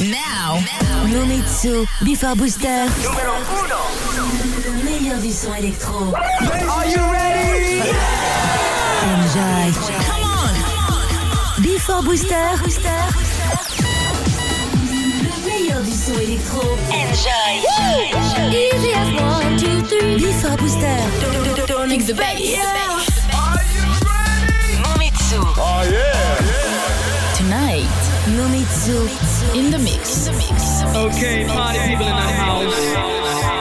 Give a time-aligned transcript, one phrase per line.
[0.00, 0.56] Now,
[1.12, 2.86] Nomitsu, Before Booster.
[3.02, 4.16] Numéro 1.
[4.64, 6.14] Le meilleur du son électro.
[6.14, 7.82] Are you ready?
[9.04, 9.72] Enjoy.
[10.06, 11.62] Come on.
[11.62, 12.32] Before Booster.
[14.88, 16.62] Le meilleur du son électro.
[16.88, 17.60] Enjoy.
[18.50, 20.16] Easy as one, two, three.
[20.16, 20.96] Before Booster.
[21.66, 22.40] Don't mix the bass.
[23.34, 24.80] Are you ready?
[24.82, 25.40] Nomitsu.
[25.58, 26.19] Oh yeah.
[28.36, 29.56] Nomitsu.
[29.56, 30.28] in the mix.
[30.94, 33.59] Okay, party people in the house.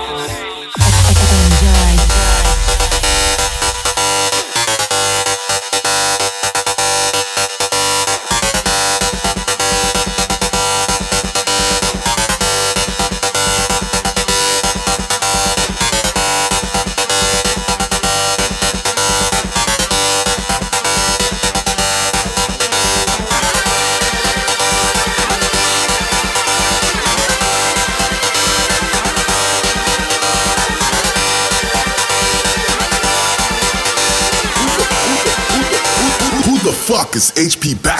[37.11, 37.98] The HP Baxter?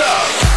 [0.00, 0.49] up.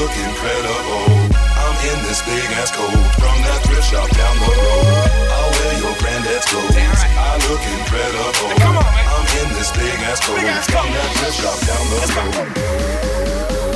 [0.00, 1.12] look incredible.
[1.60, 2.88] I'm in this big ass coat
[3.20, 4.96] from that thrift shop down the road.
[5.28, 6.72] I'll wear your granddad's clothes.
[6.72, 8.48] I look incredible.
[8.64, 13.69] Come on, I'm in this big ass coat from that thrift shop down the road.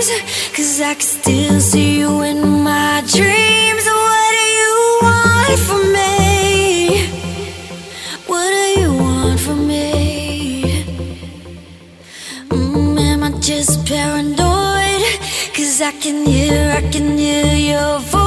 [0.00, 7.04] Cause I can still see you in my dreams What do you want from me?
[8.26, 10.86] What do you want from me?
[12.48, 15.02] Mm, am I just paranoid?
[15.54, 18.19] Cause I can hear, I can hear your voice